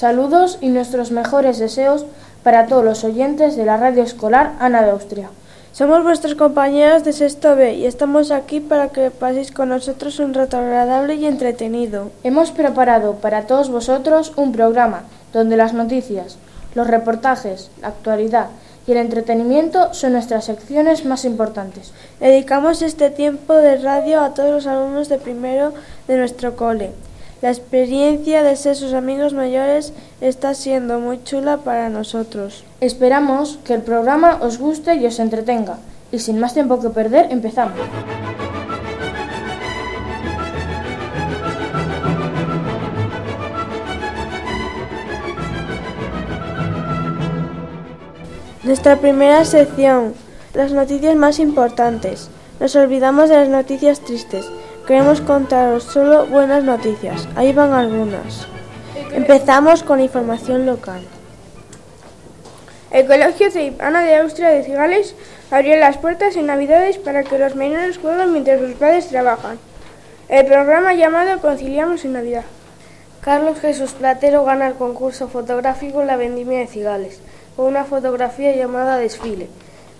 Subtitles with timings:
[0.00, 2.06] Saludos y nuestros mejores deseos
[2.42, 5.28] para todos los oyentes de la radio escolar Ana de Austria.
[5.72, 10.32] Somos vuestros compañeros de sexto B y estamos aquí para que paséis con nosotros un
[10.32, 12.12] rato agradable y entretenido.
[12.24, 15.02] Hemos preparado para todos vosotros un programa
[15.34, 16.38] donde las noticias,
[16.74, 18.46] los reportajes, la actualidad
[18.86, 21.92] y el entretenimiento son nuestras secciones más importantes.
[22.20, 25.74] Dedicamos este tiempo de radio a todos los alumnos de primero
[26.08, 26.92] de nuestro cole.
[27.42, 32.64] La experiencia de ser sus amigos mayores está siendo muy chula para nosotros.
[32.82, 35.78] Esperamos que el programa os guste y os entretenga.
[36.12, 37.78] Y sin más tiempo que perder, empezamos.
[48.64, 50.12] Nuestra primera sección,
[50.52, 52.28] las noticias más importantes.
[52.60, 54.44] Nos olvidamos de las noticias tristes.
[54.86, 57.28] Queremos contaros solo buenas noticias.
[57.36, 58.46] Ahí van algunas.
[59.12, 61.02] Empezamos con información local.
[62.90, 65.14] El Colegio Ceibana de Austria de Cigales
[65.50, 69.58] abrió las puertas en Navidades para que los menores jueguen mientras sus padres trabajan.
[70.28, 72.44] El programa llamado Conciliamos en Navidad.
[73.20, 77.20] Carlos Jesús Platero gana el concurso fotográfico La Vendimia de Cigales
[77.54, 79.48] con una fotografía llamada Desfile.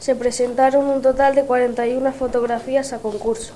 [0.01, 3.53] Se presentaron un total de 41 fotografías a concurso.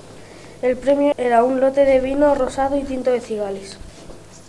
[0.65, 3.77] El premio era un lote de vino rosado y tinto de cigales.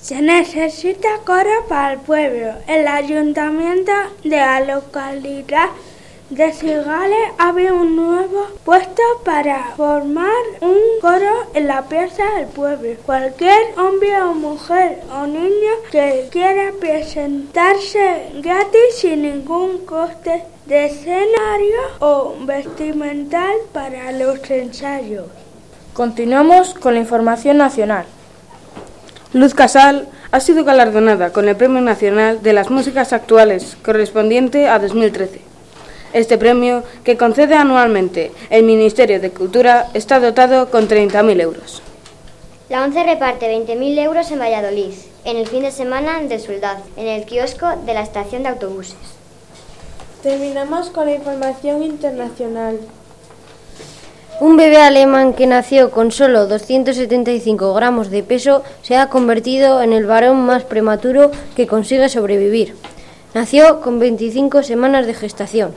[0.01, 2.55] Se necesita coro para el pueblo.
[2.67, 3.93] El ayuntamiento
[4.25, 5.69] de la localidad
[6.31, 12.97] de Cigales abre un nuevo puesto para formar un coro en la plaza del pueblo.
[13.05, 21.81] Cualquier hombre o mujer o niño que quiera presentarse gratis sin ningún coste de escenario
[21.99, 25.27] o vestimental para los ensayos.
[25.97, 28.05] Continuamos con la información nacional.
[29.33, 34.79] Luz Casal ha sido galardonada con el Premio Nacional de las Músicas Actuales correspondiente a
[34.79, 35.41] 2013.
[36.13, 41.81] Este premio, que concede anualmente el Ministerio de Cultura, está dotado con 30.000 euros.
[42.69, 44.93] La ONCE reparte 20.000 euros en Valladolid,
[45.25, 48.99] en el fin de semana de Soldad, en el kiosco de la estación de autobuses.
[50.23, 52.81] Terminamos con la información internacional.
[54.39, 59.95] Un bebé alemán que nació con solo 275 gramos de peso se ha convertido en
[59.95, 62.75] el varón más prematuro que consigue sobrevivir.
[63.33, 65.73] Nació con 25 semanas de gestación.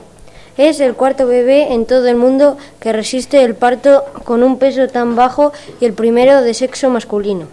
[0.58, 4.88] Es el cuarto bebé en todo el mundo que resiste el parto con un peso
[4.88, 7.46] tan bajo y el primero de sexo masculino.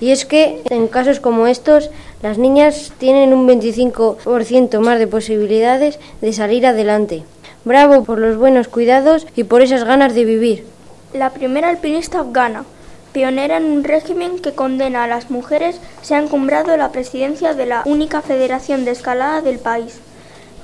[0.00, 6.00] Y es que en casos como estos, las niñas tienen un 25% más de posibilidades
[6.20, 7.22] de salir adelante.
[7.64, 10.66] Bravo por los buenos cuidados y por esas ganas de vivir.
[11.12, 12.64] La primera alpinista afgana,
[13.12, 17.66] pionera en un régimen que condena a las mujeres, se ha encumbrado la presidencia de
[17.66, 20.00] la única federación de escalada del país.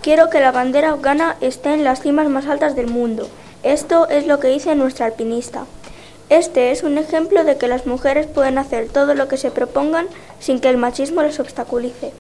[0.03, 3.29] Quiero que la bandera afgana esté en las cimas más altas del mundo.
[3.63, 5.67] Esto es lo que dice nuestra alpinista.
[6.31, 10.09] Este es un ejemplo de que las mujeres pueden hacer todo lo que se propongan
[10.41, 12.13] sin que el machismo les obstaculice.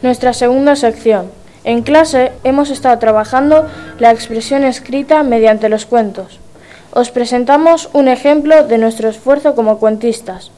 [0.00, 1.30] Nuestra segunda sección.
[1.64, 3.66] En clase hemos estado trabajando
[3.98, 6.38] la expresión escrita mediante los cuentos.
[6.92, 10.52] Os presentamos un ejemplo de nuestro esfuerzo como cuentistas.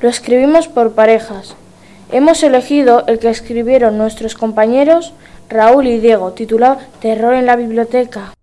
[0.00, 1.54] Lo escribimos por parejas.
[2.10, 5.12] Hemos elegido el que escribieron nuestros compañeros
[5.50, 8.35] Raúl y Diego, titulado Terror en la biblioteca.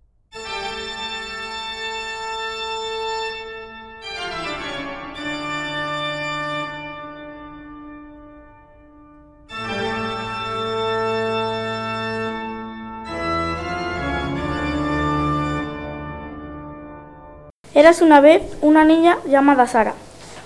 [17.74, 19.94] Eras una vez una niña llamada Sara.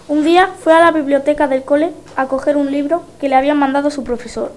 [0.08, 3.54] Un día fue a la biblioteca del cole a coger un libro que le había
[3.54, 4.50] mandado su profesor.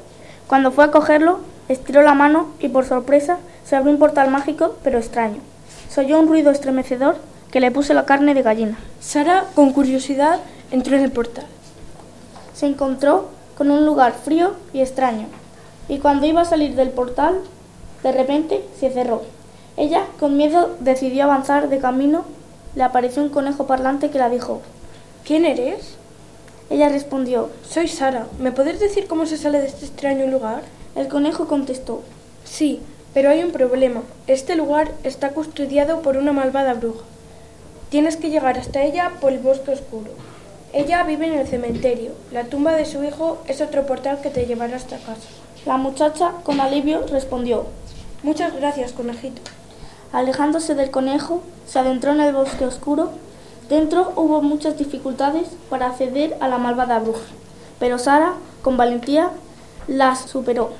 [0.47, 4.77] Cuando fue a cogerlo, estiró la mano y por sorpresa se abrió un portal mágico
[4.85, 5.41] pero extraño.
[5.89, 7.17] Se oyó un ruido estremecedor
[7.51, 8.77] que le puso la carne de gallina.
[9.01, 10.39] Sara, con curiosidad,
[10.71, 11.47] entró en el portal.
[12.53, 15.27] Se encontró con un lugar frío y extraño,
[15.89, 17.41] y cuando iba a salir del portal,
[18.01, 19.23] de repente se cerró.
[19.75, 22.23] Ella, con miedo, decidió avanzar de camino
[22.75, 24.61] le apareció un conejo parlante que la dijo
[25.25, 25.95] ¿Quién eres?
[26.69, 28.27] Ella respondió Soy Sara.
[28.39, 30.61] ¿Me puedes decir cómo se sale de este extraño lugar?
[30.95, 32.01] El conejo contestó
[32.43, 32.81] Sí,
[33.13, 34.03] pero hay un problema.
[34.27, 37.03] Este lugar está custodiado por una malvada bruja.
[37.89, 40.11] Tienes que llegar hasta ella por el bosque oscuro.
[40.73, 42.11] Ella vive en el cementerio.
[42.31, 45.27] La tumba de su hijo es otro portal que te llevará hasta casa.
[45.65, 47.65] La muchacha, con alivio, respondió
[48.23, 49.41] Muchas gracias, conejito.
[50.13, 53.11] Alejándose del conejo, se adentró en el bosque oscuro.
[53.69, 57.21] Dentro hubo muchas dificultades para acceder a la malvada bruja,
[57.79, 59.29] pero Sara, con valentía,
[59.87, 60.71] las superó.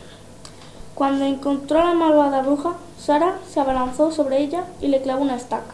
[0.96, 5.38] Cuando encontró a la malvada bruja, Sara se abalanzó sobre ella y le clavó una
[5.38, 5.74] estaca.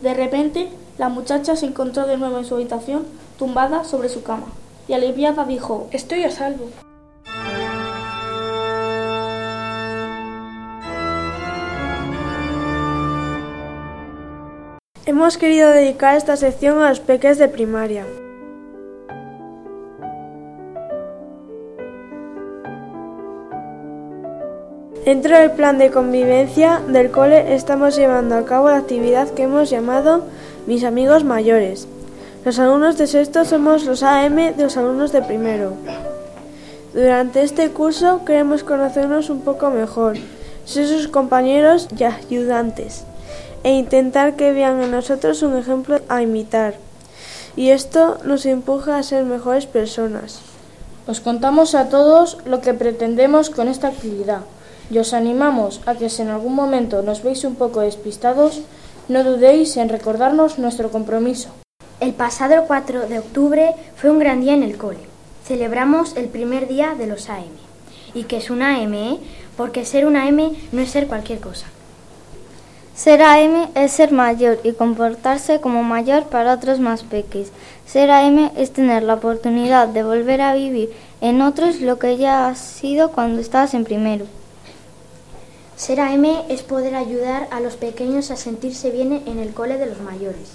[0.00, 3.04] De repente, la muchacha se encontró de nuevo en su habitación,
[3.38, 4.46] tumbada sobre su cama,
[4.88, 6.64] y aliviada dijo, Estoy a salvo.
[15.06, 18.06] Hemos querido dedicar esta sección a los peques de primaria.
[25.04, 29.68] Dentro del plan de convivencia del cole estamos llevando a cabo la actividad que hemos
[29.68, 30.24] llamado
[30.66, 31.86] Mis amigos mayores.
[32.46, 35.74] Los alumnos de sexto somos los AM de los alumnos de primero.
[36.94, 40.16] Durante este curso queremos conocernos un poco mejor,
[40.64, 43.04] ser sus compañeros y ayudantes,
[43.64, 46.74] e intentar que vean en nosotros un ejemplo a imitar.
[47.56, 50.40] Y esto nos empuja a ser mejores personas.
[51.06, 54.42] Os contamos a todos lo que pretendemos con esta actividad
[54.90, 58.60] y os animamos a que si en algún momento nos veis un poco despistados,
[59.08, 61.48] no dudéis en recordarnos nuestro compromiso.
[62.00, 64.98] El pasado 4 de octubre fue un gran día en el cole.
[65.46, 67.52] Celebramos el primer día de los AM.
[68.14, 68.94] ¿Y que es una AM?
[68.94, 69.18] Eh?
[69.56, 71.66] Porque ser una AM no es ser cualquier cosa.
[72.96, 77.48] Ser AM es ser mayor y comportarse como mayor para otros más pequeños.
[77.86, 82.46] Ser AM es tener la oportunidad de volver a vivir en otros lo que ya
[82.46, 84.26] has sido cuando estabas en primero.
[85.76, 89.86] Ser AM es poder ayudar a los pequeños a sentirse bien en el cole de
[89.86, 90.52] los mayores.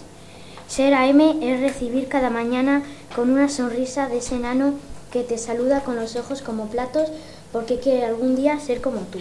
[0.70, 2.84] Ser AM es recibir cada mañana
[3.18, 4.76] con una sonrisa de ese enano
[5.12, 7.10] que te saluda con los ojos como platos
[7.52, 9.20] porque quiere algún día ser como tú.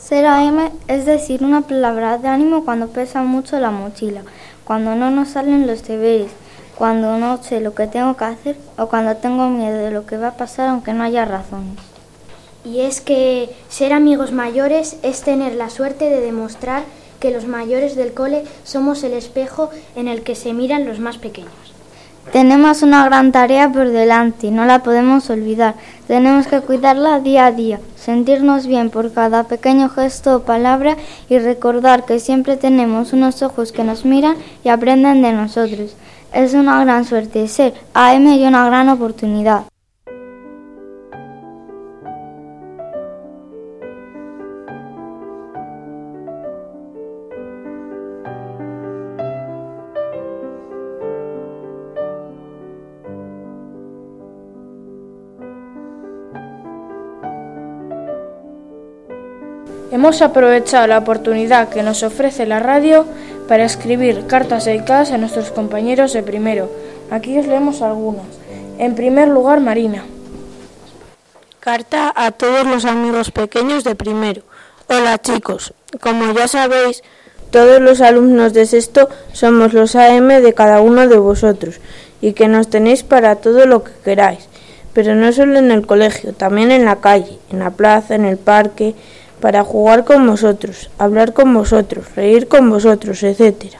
[0.00, 4.22] Ser AM es decir una palabra de ánimo cuando pesa mucho la mochila,
[4.64, 6.30] cuando no nos salen los deberes,
[6.76, 10.16] cuando no sé lo que tengo que hacer o cuando tengo miedo de lo que
[10.16, 11.76] va a pasar aunque no haya razones.
[12.64, 16.84] Y es que ser amigos mayores es tener la suerte de demostrar
[17.18, 21.18] que los mayores del cole somos el espejo en el que se miran los más
[21.18, 21.67] pequeños.
[22.32, 25.74] Tenemos una gran tarea por delante, no la podemos olvidar.
[26.06, 30.98] Tenemos que cuidarla día a día, sentirnos bien por cada pequeño gesto o palabra
[31.30, 35.96] y recordar que siempre tenemos unos ojos que nos miran y aprenden de nosotros.
[36.34, 39.62] Es una gran suerte ser AM y una gran oportunidad.
[59.90, 63.06] Hemos aprovechado la oportunidad que nos ofrece la radio
[63.48, 66.70] para escribir cartas dedicadas a nuestros compañeros de primero.
[67.10, 68.26] Aquí os leemos algunas.
[68.78, 70.04] En primer lugar, Marina.
[71.60, 74.42] Carta a todos los amigos pequeños de primero.
[74.88, 77.02] Hola chicos, como ya sabéis,
[77.50, 81.80] todos los alumnos de sexto somos los AM de cada uno de vosotros
[82.20, 84.48] y que nos tenéis para todo lo que queráis,
[84.92, 88.36] pero no solo en el colegio, también en la calle, en la plaza, en el
[88.36, 88.94] parque,
[89.40, 93.74] para jugar con vosotros, hablar con vosotros, reír con vosotros, etc.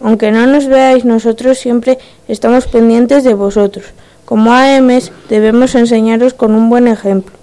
[0.00, 3.86] Aunque no nos veáis, nosotros siempre estamos pendientes de vosotros.
[4.24, 7.34] Como AMs debemos enseñaros con un buen ejemplo,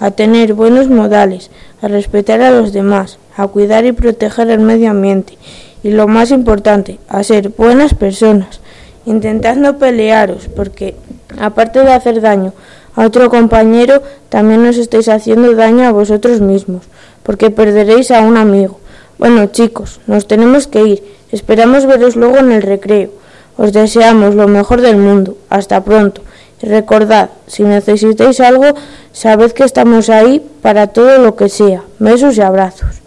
[0.00, 4.90] a tener buenos modales, a respetar a los demás, a cuidar y proteger el medio
[4.90, 5.38] ambiente
[5.82, 8.60] y lo más importante, a ser buenas personas.
[9.06, 10.96] Intentad no pelearos, porque
[11.38, 12.54] aparte de hacer daño
[12.94, 16.82] a otro compañero, también os estáis haciendo daño a vosotros mismos
[17.24, 18.78] porque perderéis a un amigo.
[19.18, 21.02] Bueno, chicos, nos tenemos que ir.
[21.32, 23.10] Esperamos veros luego en el recreo.
[23.56, 25.36] Os deseamos lo mejor del mundo.
[25.50, 26.20] Hasta pronto.
[26.62, 28.66] Y recordad, si necesitáis algo,
[29.12, 31.82] sabed que estamos ahí para todo lo que sea.
[31.98, 33.00] Besos y abrazos.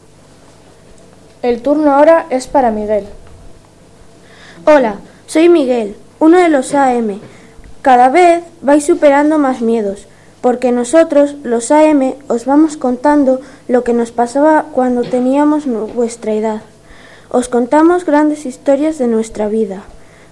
[1.44, 3.06] El turno ahora es para Miguel.
[4.66, 4.96] Hola,
[5.28, 7.20] soy Miguel, uno de los AM.
[7.88, 10.08] Cada vez vais superando más miedos
[10.42, 13.40] porque nosotros, los AM, os vamos contando
[13.70, 15.64] lo que nos pasaba cuando teníamos
[15.96, 16.62] vuestra edad.
[17.30, 19.84] Os contamos grandes historias de nuestra vida.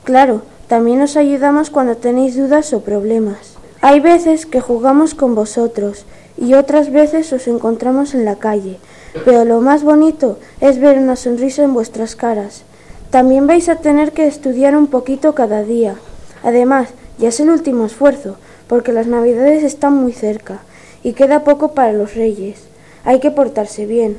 [0.04, 3.56] Claro, también os ayudamos cuando tenéis dudas o problemas.
[3.80, 6.04] Hay veces que jugamos con vosotros
[6.38, 8.80] y otras veces os encontramos en la calle,
[9.24, 12.64] pero lo más bonito es ver una sonrisa en vuestras caras.
[13.12, 15.96] También vais a tener que estudiar un poquito cada día.
[16.44, 20.60] Además, ya es el último esfuerzo, porque las navidades están muy cerca
[21.04, 22.64] y queda poco para los reyes.
[23.04, 24.18] Hay que portarse bien.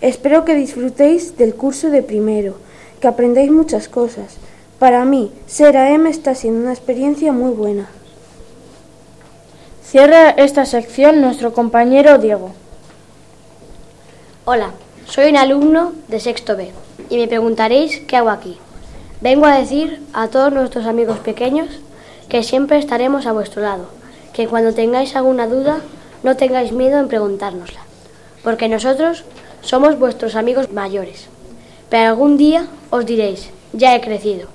[0.00, 2.54] Espero que disfrutéis del curso de primero,
[3.00, 4.36] que aprendáis muchas cosas.
[4.78, 7.88] Para mí, ser AM está siendo una experiencia muy buena.
[9.84, 12.52] Cierra esta sección nuestro compañero Diego.
[14.44, 14.70] Hola,
[15.06, 16.70] soy un alumno de sexto B
[17.10, 18.58] y me preguntaréis qué hago aquí.
[19.20, 21.80] Vengo a decir a todos nuestros amigos pequeños
[22.28, 23.86] que siempre estaremos a vuestro lado,
[24.32, 25.80] que cuando tengáis alguna duda
[26.22, 27.80] no tengáis miedo en preguntárnosla,
[28.42, 29.24] porque nosotros
[29.62, 31.28] somos vuestros amigos mayores.
[31.90, 34.48] Pero algún día os diréis, ya he crecido,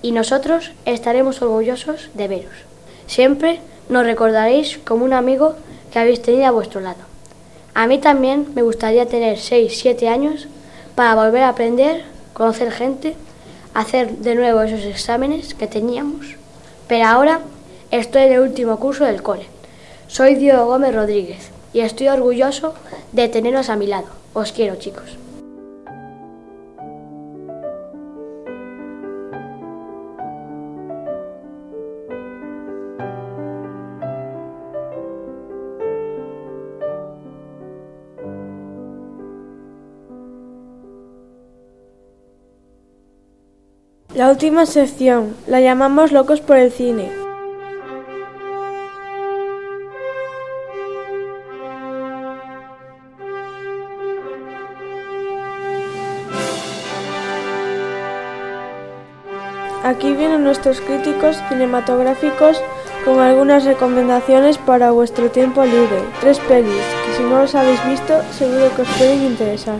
[0.00, 2.54] y nosotros estaremos orgullosos de veros.
[3.06, 5.54] Siempre nos recordaréis como un amigo
[5.92, 7.00] que habéis tenido a vuestro lado.
[7.74, 10.48] A mí también me gustaría tener 6, 7 años
[10.94, 13.14] para volver a aprender, conocer gente,
[13.74, 16.37] hacer de nuevo esos exámenes que teníamos.
[16.88, 17.40] Pero ahora
[17.90, 19.46] estoy en el último curso del cole.
[20.08, 22.74] Soy Diego Gómez Rodríguez y estoy orgulloso
[23.12, 24.06] de teneros a mi lado.
[24.32, 25.18] Os quiero, chicos.
[44.18, 47.08] La última sección la llamamos Locos por el Cine.
[59.84, 62.60] Aquí vienen nuestros críticos cinematográficos
[63.04, 66.02] con algunas recomendaciones para vuestro tiempo libre.
[66.20, 66.74] Tres pelis
[67.06, 69.78] que si no los habéis visto seguro que os pueden interesar.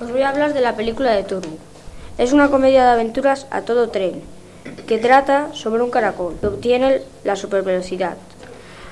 [0.00, 1.73] Os voy a hablar de la película de Turbo.
[2.18, 4.22] Es una comedia de aventuras a todo tren
[4.86, 8.16] que trata sobre un caracol que obtiene la supervelocidad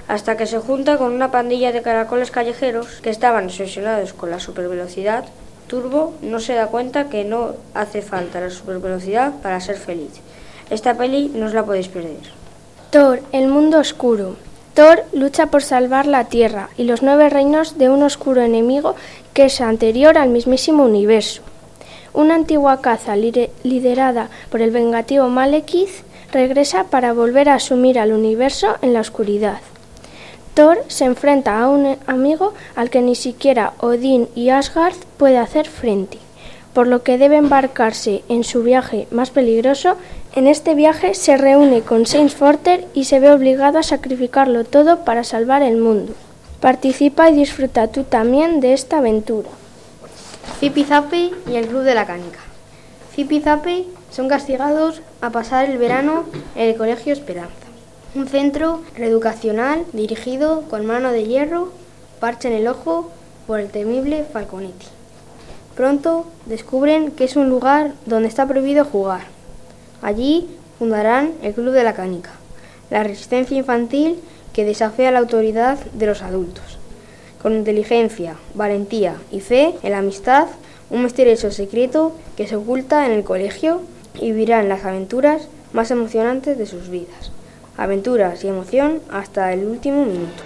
[0.09, 4.41] hasta que se junta con una pandilla de caracoles callejeros que estaban obsesionados con la
[4.41, 5.25] supervelocidad
[5.73, 10.21] Turbo no se da cuenta que no hace falta la supervelocidad para ser feliz.
[10.69, 12.21] Esta peli no os la podéis perder.
[12.91, 14.37] Thor, el mundo oscuro.
[14.75, 18.97] Thor lucha por salvar la Tierra y los nueve reinos de un oscuro enemigo
[19.33, 21.41] que es anterior al mismísimo universo.
[22.15, 28.77] Una antigua caza liderada por el vengativo Malekith regresa para volver a asumir al universo
[28.83, 29.61] en la oscuridad.
[30.55, 35.67] Thor se enfrenta a un amigo al que ni siquiera Odín y Asgard puede hacer
[35.67, 36.19] frente,
[36.75, 39.97] por lo que debe embarcarse en su viaje más peligroso.
[40.35, 45.07] En este viaje se reúne con Saint Forter y se ve obligado a sacrificarlo todo
[45.07, 46.13] para salvar el mundo.
[46.61, 49.49] Participa y disfruta tú también de esta aventura.
[50.59, 50.87] Zipi
[51.47, 52.41] y el Club de la Cánica.
[53.15, 53.43] Zipi
[54.11, 57.63] son castigados a pasar el verano en el Colegio Esperanza
[58.15, 61.73] un centro reeducacional dirigido con mano de hierro,
[62.21, 63.11] parche en el ojo
[63.47, 64.87] por el temible Falconetti.
[65.75, 69.23] Pronto descubren que es un lugar donde está prohibido jugar.
[70.03, 72.33] Allí fundarán el Club de la Canica,
[72.91, 74.21] la resistencia infantil
[74.53, 76.72] que desafía la autoridad de los adultos.
[77.43, 80.47] Con inteligencia, valentía y fe en la amistad,
[80.91, 83.83] un misterioso secreto que se oculta en el colegio
[84.15, 87.33] y vivirán las aventuras más emocionantes de sus vidas
[87.77, 90.43] aventuras y emoción hasta el último minuto.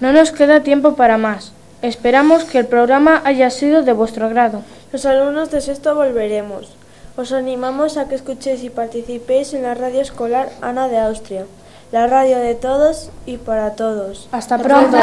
[0.00, 1.52] No nos queda tiempo para más.
[1.82, 4.62] Esperamos que el programa haya sido de vuestro agrado.
[4.92, 6.79] Los alumnos de sexto volveremos.
[7.16, 11.46] Os animamos a que escuchéis y participéis en la radio escolar Ana de Austria,
[11.92, 14.28] la radio de todos y para todos.
[14.32, 14.96] Hasta pronto.